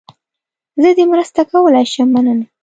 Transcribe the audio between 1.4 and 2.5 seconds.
کولای شم، مننه.